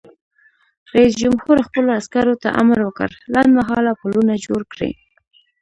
رئیس 0.93 1.13
جمهور 1.21 1.57
خپلو 1.67 1.89
عسکرو 1.99 2.35
ته 2.43 2.49
امر 2.61 2.79
وکړ؛ 2.83 3.09
لنډمهاله 3.33 3.91
پلونه 4.01 4.33
جوړ 4.45 4.61
کړئ! 4.73 4.91